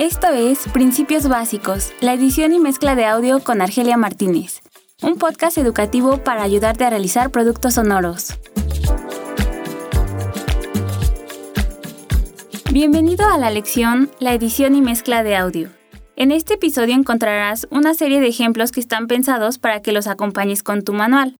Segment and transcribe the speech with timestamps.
[0.00, 4.62] Esto es Principios Básicos, la edición y mezcla de audio con Argelia Martínez,
[5.02, 8.32] un podcast educativo para ayudarte a realizar productos sonoros.
[12.72, 15.68] Bienvenido a la lección La edición y mezcla de audio.
[16.16, 20.62] En este episodio encontrarás una serie de ejemplos que están pensados para que los acompañes
[20.62, 21.36] con tu manual.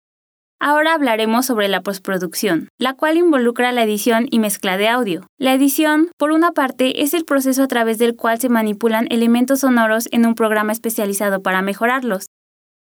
[0.63, 5.27] Ahora hablaremos sobre la postproducción, la cual involucra la edición y mezcla de audio.
[5.39, 9.61] La edición, por una parte, es el proceso a través del cual se manipulan elementos
[9.61, 12.27] sonoros en un programa especializado para mejorarlos.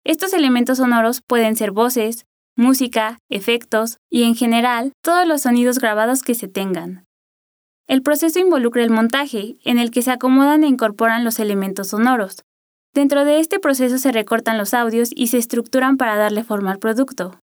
[0.05, 6.25] Estos elementos sonoros pueden ser voces, música, efectos y, en general, todos los sonidos grabados
[6.25, 7.05] que se tengan.
[7.87, 12.43] El proceso involucra el montaje, en el que se acomodan e incorporan los elementos sonoros.
[12.93, 16.81] Dentro de este proceso se recortan los audios y se estructuran para darle forma al
[16.81, 17.39] producto.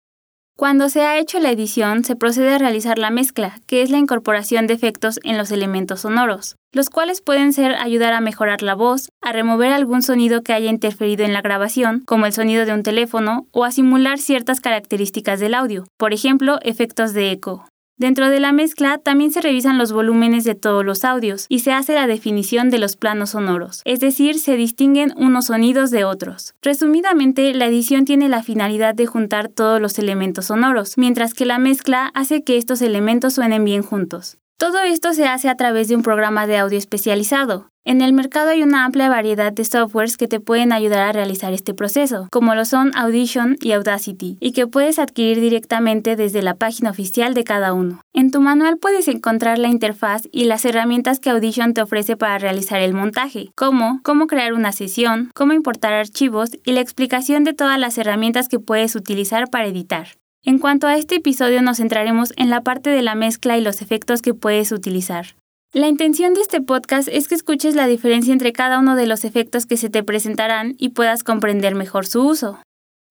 [0.61, 3.97] Cuando se ha hecho la edición, se procede a realizar la mezcla, que es la
[3.97, 8.75] incorporación de efectos en los elementos sonoros, los cuales pueden ser ayudar a mejorar la
[8.75, 12.75] voz, a remover algún sonido que haya interferido en la grabación, como el sonido de
[12.75, 17.65] un teléfono, o a simular ciertas características del audio, por ejemplo, efectos de eco.
[18.01, 21.73] Dentro de la mezcla también se revisan los volúmenes de todos los audios y se
[21.73, 26.55] hace la definición de los planos sonoros, es decir, se distinguen unos sonidos de otros.
[26.63, 31.59] Resumidamente, la edición tiene la finalidad de juntar todos los elementos sonoros, mientras que la
[31.59, 34.40] mezcla hace que estos elementos suenen bien juntos.
[34.61, 37.71] Todo esto se hace a través de un programa de audio especializado.
[37.87, 41.55] En el mercado hay una amplia variedad de softwares que te pueden ayudar a realizar
[41.55, 46.57] este proceso, como lo son Audition y Audacity, y que puedes adquirir directamente desde la
[46.57, 48.03] página oficial de cada uno.
[48.13, 52.37] En tu manual puedes encontrar la interfaz y las herramientas que Audition te ofrece para
[52.37, 57.55] realizar el montaje, como cómo crear una sesión, cómo importar archivos y la explicación de
[57.55, 60.20] todas las herramientas que puedes utilizar para editar.
[60.43, 63.83] En cuanto a este episodio nos centraremos en la parte de la mezcla y los
[63.83, 65.37] efectos que puedes utilizar.
[65.75, 69.25] La intención de este podcast es que escuches la diferencia entre cada uno de los
[69.25, 72.59] efectos que se te presentarán y puedas comprender mejor su uso.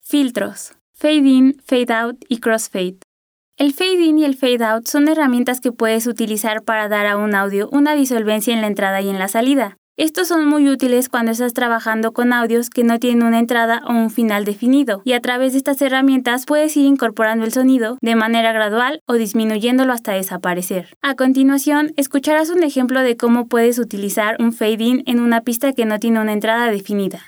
[0.02, 0.74] Filtros.
[0.94, 2.98] Fade in, fade out y crossfade.
[3.58, 7.16] El fade in y el fade out son herramientas que puedes utilizar para dar a
[7.16, 9.78] un audio una disolvencia en la entrada y en la salida.
[10.00, 13.92] Estos son muy útiles cuando estás trabajando con audios que no tienen una entrada o
[13.92, 18.16] un final definido, y a través de estas herramientas puedes ir incorporando el sonido de
[18.16, 20.96] manera gradual o disminuyéndolo hasta desaparecer.
[21.02, 25.84] A continuación, escucharás un ejemplo de cómo puedes utilizar un fade-in en una pista que
[25.84, 27.20] no tiene una entrada definida.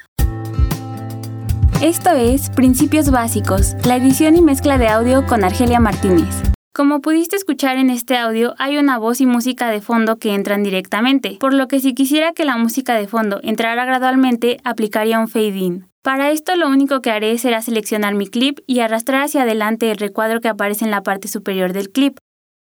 [1.81, 6.41] Esto es Principios Básicos, la edición y mezcla de audio con Argelia Martínez.
[6.73, 10.63] Como pudiste escuchar en este audio, hay una voz y música de fondo que entran
[10.63, 15.27] directamente, por lo que si quisiera que la música de fondo entrara gradualmente, aplicaría un
[15.27, 15.89] fade in.
[16.01, 19.97] Para esto lo único que haré será seleccionar mi clip y arrastrar hacia adelante el
[19.97, 22.17] recuadro que aparece en la parte superior del clip.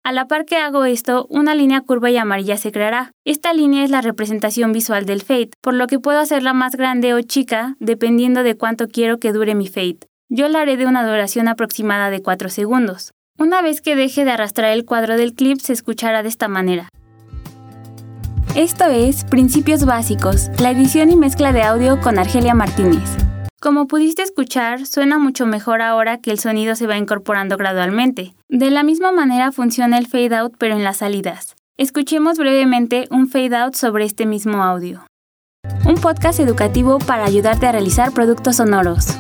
[0.04, 3.14] A la par que hago esto, una línea curva y amarilla se creará.
[3.24, 7.14] Esta línea es la representación visual del fade, por lo que puedo hacerla más grande
[7.14, 10.00] o chica dependiendo de cuánto quiero que dure mi fade.
[10.28, 13.14] Yo la haré de una duración aproximada de 4 segundos.
[13.40, 16.90] Una vez que deje de arrastrar el cuadro del clip se escuchará de esta manera.
[18.56, 23.10] Esto es Principios Básicos, la edición y mezcla de audio con Argelia Martínez.
[23.60, 28.36] Como pudiste escuchar, suena mucho mejor ahora que el sonido se va incorporando gradualmente.
[28.50, 31.56] De la misma manera funciona el fade out pero en las salidas.
[31.76, 35.08] Escuchemos brevemente un fade out sobre este mismo audio.
[35.88, 39.18] Un podcast educativo para ayudarte a realizar productos sonoros.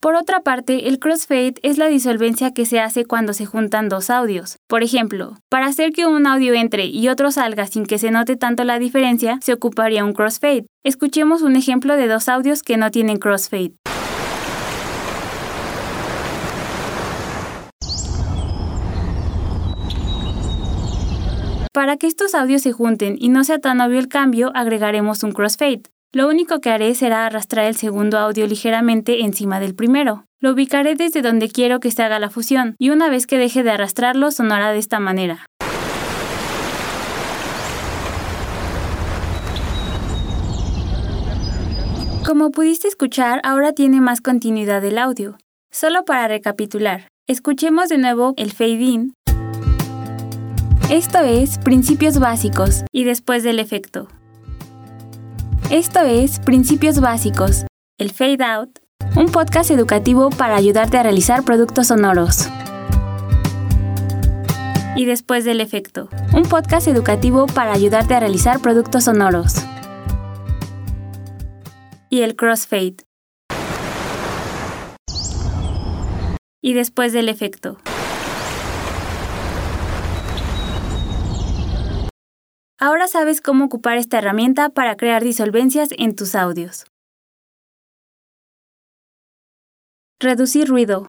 [0.00, 4.10] Por otra parte, el crossfade es la disolvencia que se hace cuando se juntan dos
[4.10, 4.58] audios.
[4.68, 8.36] Por ejemplo, para hacer que un audio entre y otro salga sin que se note
[8.36, 10.66] tanto la diferencia, se ocuparía un crossfade.
[10.84, 13.72] Escuchemos un ejemplo de dos audios que no tienen crossfade.
[21.72, 25.32] Para que estos audios se junten y no sea tan obvio el cambio, agregaremos un
[25.32, 25.82] crossfade.
[26.14, 30.24] Lo único que haré será arrastrar el segundo audio ligeramente encima del primero.
[30.40, 33.62] Lo ubicaré desde donde quiero que se haga la fusión, y una vez que deje
[33.62, 35.44] de arrastrarlo sonará de esta manera.
[42.24, 45.36] Como pudiste escuchar, ahora tiene más continuidad el audio.
[45.70, 49.14] Solo para recapitular, escuchemos de nuevo el fade in.
[50.90, 54.08] Esto es principios básicos y después del efecto.
[55.70, 57.66] Esto es Principios Básicos,
[57.98, 58.78] el Fade Out,
[59.16, 62.48] un podcast educativo para ayudarte a realizar productos sonoros.
[64.96, 69.56] Y después del efecto, un podcast educativo para ayudarte a realizar productos sonoros.
[72.08, 72.96] Y el crossfade.
[76.62, 77.76] Y después del efecto.
[82.80, 86.86] Ahora sabes cómo ocupar esta herramienta para crear disolvencias en tus audios.
[90.20, 91.08] Reducir ruido.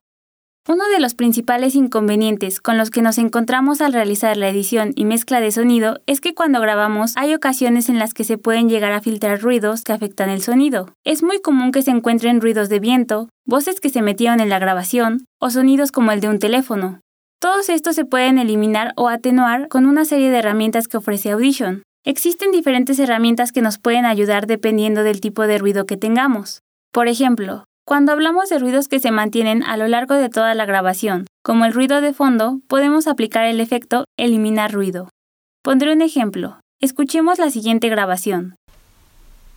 [0.68, 5.04] Uno de los principales inconvenientes con los que nos encontramos al realizar la edición y
[5.04, 8.92] mezcla de sonido es que cuando grabamos hay ocasiones en las que se pueden llegar
[8.92, 10.92] a filtrar ruidos que afectan el sonido.
[11.04, 14.58] Es muy común que se encuentren ruidos de viento, voces que se metieron en la
[14.58, 17.00] grabación o sonidos como el de un teléfono.
[17.40, 21.82] Todos estos se pueden eliminar o atenuar con una serie de herramientas que ofrece Audition.
[22.04, 26.60] Existen diferentes herramientas que nos pueden ayudar dependiendo del tipo de ruido que tengamos.
[26.92, 30.66] Por ejemplo, cuando hablamos de ruidos que se mantienen a lo largo de toda la
[30.66, 35.08] grabación, como el ruido de fondo, podemos aplicar el efecto eliminar ruido.
[35.62, 36.60] Pondré un ejemplo.
[36.78, 38.56] Escuchemos la siguiente grabación.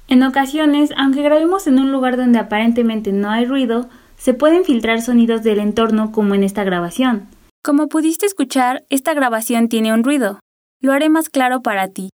[0.08, 5.02] En ocasiones, aunque grabemos en un lugar donde aparentemente no hay ruido, se pueden filtrar
[5.02, 7.28] sonidos del entorno como en esta grabación.
[7.66, 10.42] Como pudiste escuchar, esta grabación tiene un ruido.
[10.82, 12.10] Lo haré más claro para ti.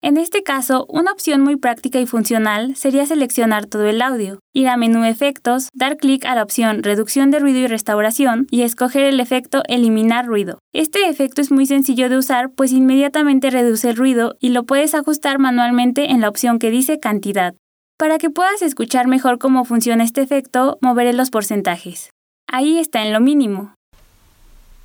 [0.00, 4.68] En este caso, una opción muy práctica y funcional sería seleccionar todo el audio, ir
[4.68, 9.02] a menú Efectos, dar clic a la opción Reducción de ruido y restauración y escoger
[9.02, 10.60] el efecto Eliminar ruido.
[10.72, 14.94] Este efecto es muy sencillo de usar pues inmediatamente reduce el ruido y lo puedes
[14.94, 17.56] ajustar manualmente en la opción que dice Cantidad.
[17.96, 22.10] Para que puedas escuchar mejor cómo funciona este efecto, moveré los porcentajes.
[22.48, 23.74] Ahí está en lo mínimo.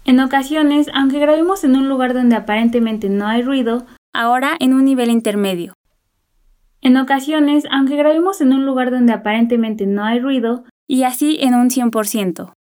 [0.05, 4.85] En ocasiones, aunque grabemos en un lugar donde aparentemente no hay ruido, ahora en un
[4.85, 5.73] nivel intermedio.
[6.81, 11.55] En ocasiones, aunque grabemos en un lugar donde aparentemente no hay ruido, y así en
[11.55, 12.53] un 100%.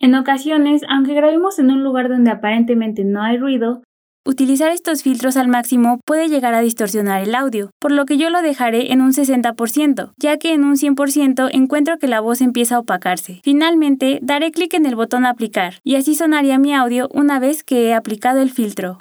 [0.00, 3.82] En ocasiones, aunque grabemos en un lugar donde aparentemente no hay ruido,
[4.26, 8.28] utilizar estos filtros al máximo puede llegar a distorsionar el audio, por lo que yo
[8.28, 12.76] lo dejaré en un 60%, ya que en un 100% encuentro que la voz empieza
[12.76, 13.40] a opacarse.
[13.44, 17.88] Finalmente, daré clic en el botón aplicar, y así sonaría mi audio una vez que
[17.88, 18.98] he aplicado el filtro.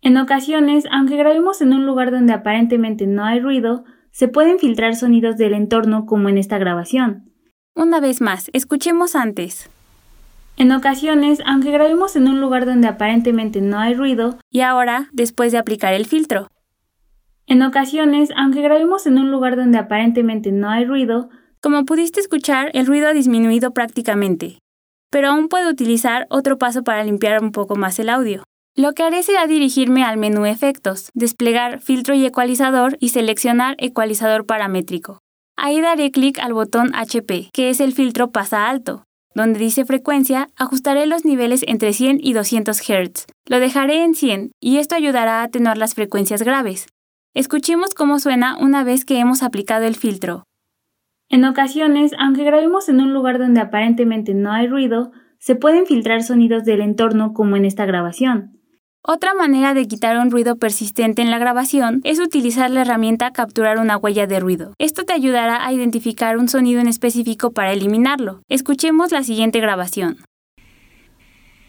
[0.00, 4.96] En ocasiones, aunque grabemos en un lugar donde aparentemente no hay ruido, se pueden filtrar
[4.96, 7.32] sonidos del entorno como en esta grabación.
[7.74, 9.70] Una vez más, escuchemos antes.
[10.56, 15.50] En ocasiones, aunque grabemos en un lugar donde aparentemente no hay ruido, y ahora, después
[15.52, 16.48] de aplicar el filtro.
[17.46, 21.28] En ocasiones, aunque grabemos en un lugar donde aparentemente no hay ruido,
[21.64, 24.58] como pudiste escuchar, el ruido ha disminuido prácticamente.
[25.10, 28.42] Pero aún puedo utilizar otro paso para limpiar un poco más el audio.
[28.76, 34.44] Lo que haré será dirigirme al menú Efectos, desplegar Filtro y Ecualizador y seleccionar Ecualizador
[34.44, 35.20] paramétrico.
[35.56, 39.04] Ahí daré clic al botón HP, que es el filtro pasa alto.
[39.34, 43.26] Donde dice frecuencia, ajustaré los niveles entre 100 y 200 Hz.
[43.46, 46.86] Lo dejaré en 100 y esto ayudará a atenuar las frecuencias graves.
[47.34, 50.44] Escuchemos cómo suena una vez que hemos aplicado el filtro.
[51.28, 56.22] En ocasiones, aunque grabemos en un lugar donde aparentemente no hay ruido, se pueden filtrar
[56.22, 58.60] sonidos del entorno como en esta grabación.
[59.06, 63.78] Otra manera de quitar un ruido persistente en la grabación es utilizar la herramienta capturar
[63.78, 64.72] una huella de ruido.
[64.78, 68.40] Esto te ayudará a identificar un sonido en específico para eliminarlo.
[68.48, 70.24] Escuchemos la siguiente grabación.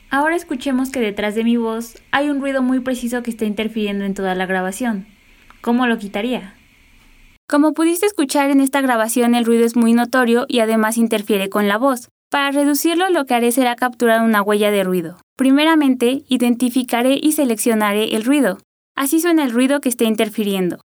[0.10, 4.06] Ahora escuchemos que detrás de mi voz hay un ruido muy preciso que está interfiriendo
[4.06, 5.06] en toda la grabación.
[5.60, 6.54] ¿Cómo lo quitaría?
[7.50, 11.68] Como pudiste escuchar en esta grabación el ruido es muy notorio y además interfiere con
[11.68, 12.08] la voz.
[12.36, 15.16] Para reducirlo lo que haré será capturar una huella de ruido.
[15.38, 18.58] Primeramente, identificaré y seleccionaré el ruido.
[18.94, 20.82] Así suena el ruido que esté interfiriendo.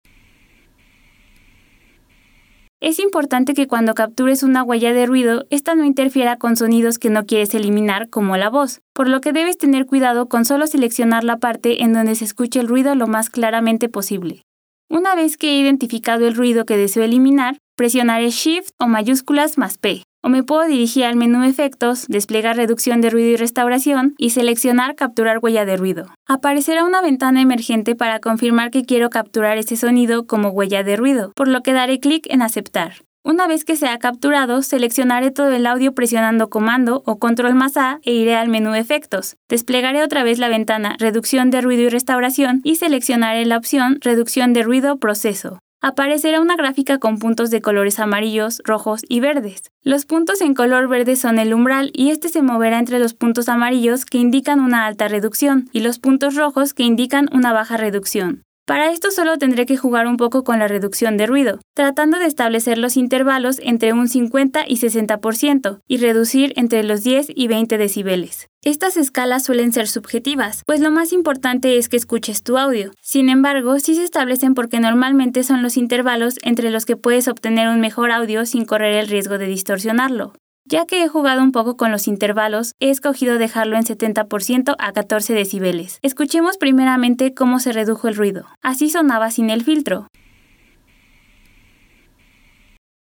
[2.81, 7.09] Es importante que cuando captures una huella de ruido, esta no interfiera con sonidos que
[7.09, 11.25] no quieres eliminar, como la voz, por lo que debes tener cuidado con solo seleccionar
[11.25, 14.43] la parte en donde se escuche el ruido lo más claramente posible.
[14.91, 19.79] Una vez que he identificado el ruido que deseo eliminar, presionaré Shift o mayúsculas más
[19.79, 24.31] P o me puedo dirigir al menú Efectos, desplegar reducción de ruido y restauración y
[24.31, 26.07] seleccionar capturar huella de ruido.
[26.27, 31.33] Aparecerá una ventana emergente para confirmar que quiero capturar ese sonido como huella de ruido,
[31.35, 32.95] por lo que daré clic en aceptar.
[33.25, 38.01] Una vez que sea capturado, seleccionaré todo el audio presionando comando o control más A
[38.03, 39.37] e iré al menú Efectos.
[39.49, 44.53] Desplegaré otra vez la ventana Reducción de ruido y restauración y seleccionaré la opción Reducción
[44.53, 49.71] de ruido proceso aparecerá una gráfica con puntos de colores amarillos, rojos y verdes.
[49.83, 53.49] Los puntos en color verde son el umbral y este se moverá entre los puntos
[53.49, 58.43] amarillos que indican una alta reducción y los puntos rojos que indican una baja reducción.
[58.69, 62.27] Para esto solo tendré que jugar un poco con la reducción de ruido, tratando de
[62.27, 67.79] establecer los intervalos entre un 50 y 60% y reducir entre los 10 y 20
[67.79, 68.49] decibeles.
[68.63, 72.91] Estas escalas suelen ser subjetivas, pues lo más importante es que escuches tu audio.
[73.01, 77.69] Sin embargo, sí se establecen porque normalmente son los intervalos entre los que puedes obtener
[77.69, 80.35] un mejor audio sin correr el riesgo de distorsionarlo.
[80.71, 84.93] Ya que he jugado un poco con los intervalos, he escogido dejarlo en 70% a
[84.93, 85.99] 14 decibeles.
[86.03, 88.45] Escuchemos primeramente cómo se redujo el ruido.
[88.61, 90.09] Así sonaba sin el filtro.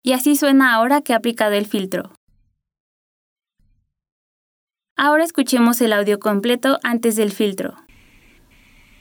[0.04, 2.12] Y así suena ahora que he aplicado el filtro.
[4.96, 7.74] Ahora escuchemos el audio completo antes del filtro.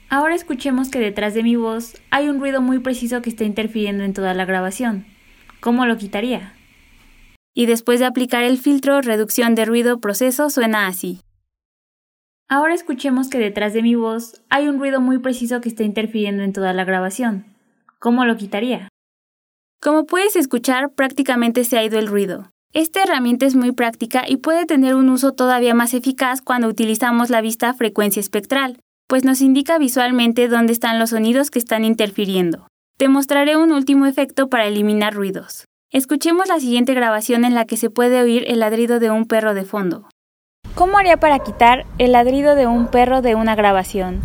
[0.08, 4.02] Ahora escuchemos que detrás de mi voz hay un ruido muy preciso que está interfiriendo
[4.02, 5.04] en toda la grabación.
[5.60, 6.55] ¿Cómo lo quitaría?
[7.58, 11.20] Y después de aplicar el filtro reducción de ruido proceso suena así.
[12.48, 16.42] Ahora escuchemos que detrás de mi voz hay un ruido muy preciso que está interfiriendo
[16.42, 17.46] en toda la grabación.
[17.98, 18.88] ¿Cómo lo quitaría?
[19.80, 22.50] Como puedes escuchar, prácticamente se ha ido el ruido.
[22.74, 27.30] Esta herramienta es muy práctica y puede tener un uso todavía más eficaz cuando utilizamos
[27.30, 32.68] la vista frecuencia espectral, pues nos indica visualmente dónde están los sonidos que están interfiriendo.
[32.98, 35.64] Te mostraré un último efecto para eliminar ruidos.
[35.96, 39.54] Escuchemos la siguiente grabación en la que se puede oír el ladrido de un perro
[39.54, 40.06] de fondo.
[40.74, 44.20] ¿Cómo haría para quitar el ladrido de un perro de una grabación?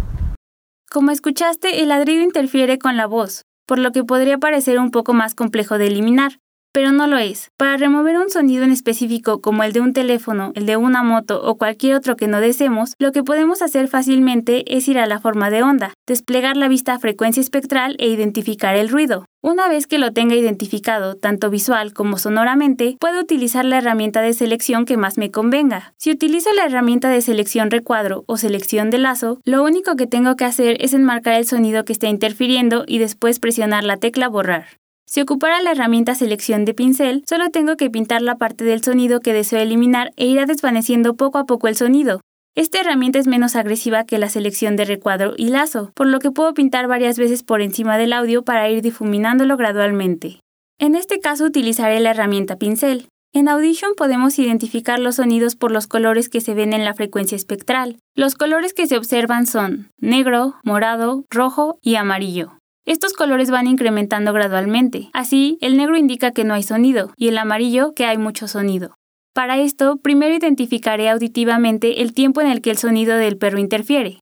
[0.90, 5.14] Como escuchaste, el ladrido interfiere con la voz, por lo que podría parecer un poco
[5.14, 6.40] más complejo de eliminar,
[6.74, 7.52] pero no lo es.
[7.58, 11.42] Para remover un sonido en específico como el de un teléfono, el de una moto
[11.44, 15.20] o cualquier otro que no deseemos, lo que podemos hacer fácilmente es ir a la
[15.20, 19.26] forma de onda, desplegar la vista a frecuencia espectral e identificar el ruido.
[19.44, 24.34] Una vez que lo tenga identificado, tanto visual como sonoramente, puedo utilizar la herramienta de
[24.34, 25.94] selección que más me convenga.
[25.98, 30.36] Si utilizo la herramienta de selección recuadro o selección de lazo, lo único que tengo
[30.36, 34.81] que hacer es enmarcar el sonido que está interfiriendo y después presionar la tecla borrar.
[35.06, 39.20] Si ocupara la herramienta selección de pincel, solo tengo que pintar la parte del sonido
[39.20, 42.22] que deseo eliminar e irá desvaneciendo poco a poco el sonido.
[42.56, 46.32] Esta herramienta es menos agresiva que la selección de recuadro y lazo, por lo que
[46.32, 50.40] puedo pintar varias veces por encima del audio para ir difuminándolo gradualmente.
[50.78, 53.08] En este caso utilizaré la herramienta pincel.
[53.34, 57.38] En Audition podemos identificar los sonidos por los colores que se ven en la frecuencia
[57.38, 57.98] espectral.
[58.16, 62.58] Los colores que se observan son negro, morado, rojo y amarillo.
[62.86, 65.10] Estos colores van incrementando gradualmente.
[65.14, 68.96] Así, el negro indica que no hay sonido y el amarillo que hay mucho sonido.
[69.34, 74.20] Para esto, primero identificaré auditivamente el tiempo en el que el sonido del perro interfiere.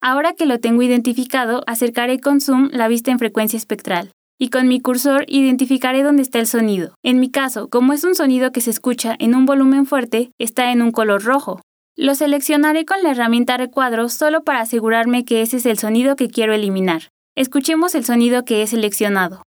[0.00, 4.68] Ahora que lo tengo identificado, acercaré con zoom la vista en frecuencia espectral y con
[4.68, 6.94] mi cursor identificaré dónde está el sonido.
[7.02, 10.72] En mi caso, como es un sonido que se escucha en un volumen fuerte, está
[10.72, 11.60] en un color rojo.
[11.96, 16.28] Lo seleccionaré con la herramienta recuadro solo para asegurarme que ese es el sonido que
[16.28, 17.10] quiero eliminar.
[17.38, 19.42] Escuchemos el sonido que he seleccionado.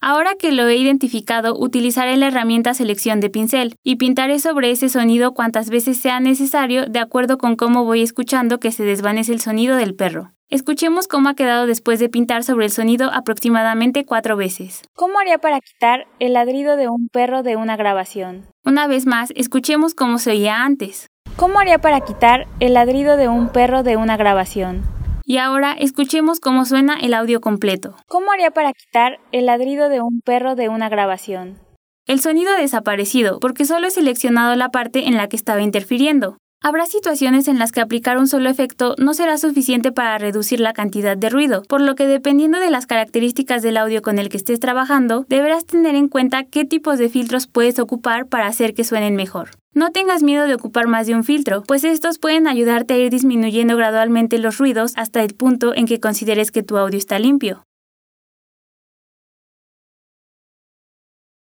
[0.00, 4.88] Ahora que lo he identificado, utilizaré la herramienta selección de pincel y pintaré sobre ese
[4.88, 9.40] sonido cuantas veces sea necesario de acuerdo con cómo voy escuchando que se desvanece el
[9.40, 10.30] sonido del perro.
[10.48, 14.82] Escuchemos cómo ha quedado después de pintar sobre el sonido aproximadamente cuatro veces.
[14.94, 18.46] ¿Cómo haría para quitar el ladrido de un perro de una grabación?
[18.64, 21.08] Una vez más, escuchemos cómo se oía antes.
[21.34, 24.84] ¿Cómo haría para quitar el ladrido de un perro de una grabación?
[25.30, 27.94] Y ahora escuchemos cómo suena el audio completo.
[28.08, 31.56] ¿Cómo haría para quitar el ladrido de un perro de una grabación?
[32.04, 36.38] El sonido ha desaparecido porque solo he seleccionado la parte en la que estaba interfiriendo.
[36.62, 40.74] Habrá situaciones en las que aplicar un solo efecto no será suficiente para reducir la
[40.74, 44.36] cantidad de ruido, por lo que dependiendo de las características del audio con el que
[44.36, 48.84] estés trabajando, deberás tener en cuenta qué tipos de filtros puedes ocupar para hacer que
[48.84, 49.52] suenen mejor.
[49.72, 53.08] No tengas miedo de ocupar más de un filtro, pues estos pueden ayudarte a ir
[53.08, 57.64] disminuyendo gradualmente los ruidos hasta el punto en que consideres que tu audio está limpio.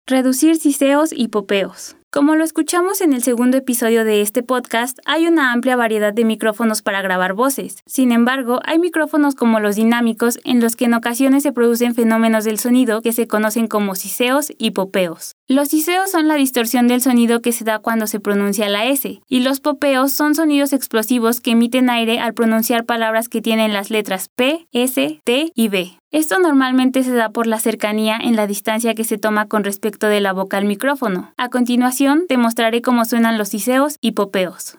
[0.08, 1.94] Reducir siseos y popeos.
[2.14, 6.24] Como lo escuchamos en el segundo episodio de este podcast, hay una amplia variedad de
[6.24, 7.82] micrófonos para grabar voces.
[7.86, 12.44] Sin embargo, hay micrófonos como los dinámicos en los que en ocasiones se producen fenómenos
[12.44, 15.34] del sonido que se conocen como siseos y popeos.
[15.48, 19.20] Los siseos son la distorsión del sonido que se da cuando se pronuncia la S,
[19.28, 23.90] y los popeos son sonidos explosivos que emiten aire al pronunciar palabras que tienen las
[23.90, 25.98] letras P, S, T y B.
[26.14, 30.06] Esto normalmente se da por la cercanía en la distancia que se toma con respecto
[30.06, 31.32] de la boca al micrófono.
[31.36, 34.76] A continuación, te mostraré cómo suenan los siseos y popeos.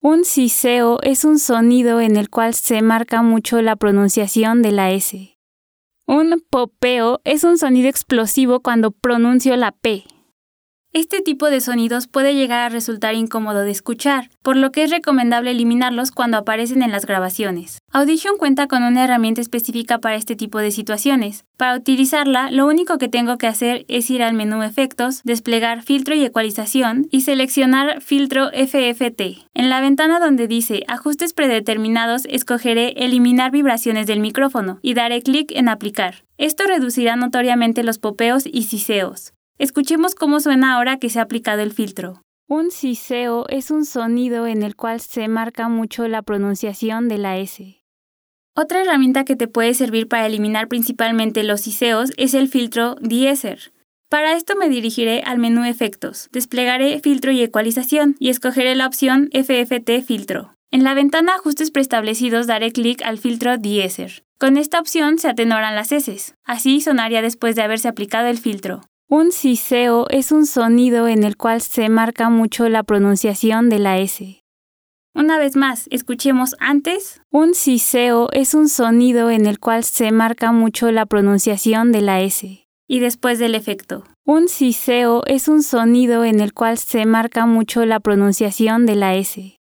[0.00, 4.90] Un siseo es un sonido en el cual se marca mucho la pronunciación de la
[4.90, 5.38] S.
[6.06, 10.04] Un popeo es un sonido explosivo cuando pronuncio la P.
[10.94, 14.90] Este tipo de sonidos puede llegar a resultar incómodo de escuchar, por lo que es
[14.90, 17.78] recomendable eliminarlos cuando aparecen en las grabaciones.
[17.92, 21.46] Audition cuenta con una herramienta específica para este tipo de situaciones.
[21.56, 26.14] Para utilizarla, lo único que tengo que hacer es ir al menú Efectos, desplegar Filtro
[26.14, 29.46] y Ecualización y seleccionar Filtro FFT.
[29.54, 35.52] En la ventana donde dice Ajustes predeterminados, escogeré Eliminar vibraciones del micrófono y daré clic
[35.52, 36.24] en Aplicar.
[36.36, 39.32] Esto reducirá notoriamente los popeos y siseos.
[39.62, 42.20] Escuchemos cómo suena ahora que se ha aplicado el filtro.
[42.48, 47.38] Un siseo es un sonido en el cual se marca mucho la pronunciación de la
[47.38, 47.80] S.
[48.56, 53.72] Otra herramienta que te puede servir para eliminar principalmente los siseos es el filtro Deesser.
[54.08, 59.30] Para esto me dirigiré al menú Efectos, desplegaré Filtro y Ecualización y escogeré la opción
[59.32, 60.56] FFT Filtro.
[60.72, 64.24] En la ventana Ajustes preestablecidos daré clic al filtro Deesser.
[64.40, 68.80] Con esta opción se atenuarán las S, así sonaría después de haberse aplicado el filtro.
[69.14, 73.98] Un siseo es un sonido en el cual se marca mucho la pronunciación de la
[73.98, 74.40] S.
[75.14, 77.20] Una vez más, escuchemos antes.
[77.30, 82.22] Un siseo es un sonido en el cual se marca mucho la pronunciación de la
[82.22, 82.66] S.
[82.88, 84.04] Y después del efecto.
[84.24, 89.14] Un siseo es un sonido en el cual se marca mucho la pronunciación de la
[89.14, 89.58] S.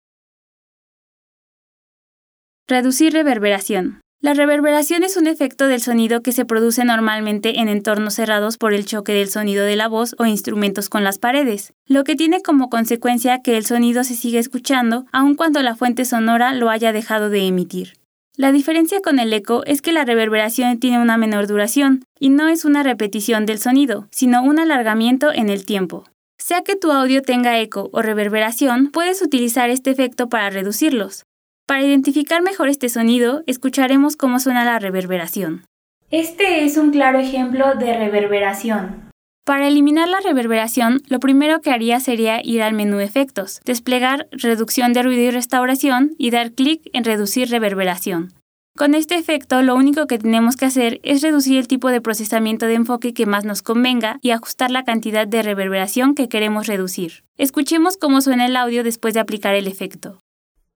[2.67, 4.01] Reducir reverberación.
[4.25, 8.73] La reverberación es un efecto del sonido que se produce normalmente en entornos cerrados por
[8.73, 12.41] el choque del sonido de la voz o instrumentos con las paredes, lo que tiene
[12.41, 16.91] como consecuencia que el sonido se sigue escuchando aun cuando la fuente sonora lo haya
[16.91, 17.99] dejado de emitir.
[18.35, 22.47] La diferencia con el eco es que la reverberación tiene una menor duración y no
[22.47, 26.03] es una repetición del sonido, sino un alargamiento en el tiempo.
[26.39, 31.25] Sea que tu audio tenga eco o reverberación, puedes utilizar este efecto para reducirlos.
[31.67, 35.65] Para identificar mejor este sonido, escucharemos cómo suena la reverberación.
[36.11, 39.09] Este es un claro ejemplo de reverberación.
[39.45, 44.93] Para eliminar la reverberación, lo primero que haría sería ir al menú Efectos, desplegar Reducción
[44.93, 48.33] de ruido y restauración y dar clic en Reducir reverberación.
[48.77, 52.67] Con este efecto, lo único que tenemos que hacer es reducir el tipo de procesamiento
[52.67, 57.23] de enfoque que más nos convenga y ajustar la cantidad de reverberación que queremos reducir.
[57.37, 60.21] Escuchemos cómo suena el audio después de aplicar el efecto.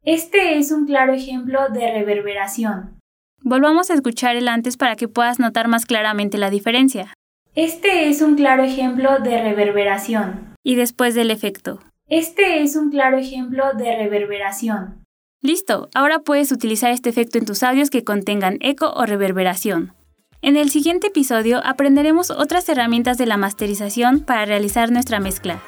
[0.05, 2.97] Este es un claro ejemplo de reverberación.
[3.43, 7.13] Volvamos a escuchar el antes para que puedas notar más claramente la diferencia.
[7.53, 10.55] Este es un claro ejemplo de reverberación.
[10.63, 11.79] Y después del efecto.
[12.07, 15.03] Este es un claro ejemplo de reverberación.
[15.41, 19.93] Listo, ahora puedes utilizar este efecto en tus audios que contengan eco o reverberación.
[20.41, 25.61] En el siguiente episodio aprenderemos otras herramientas de la masterización para realizar nuestra mezcla.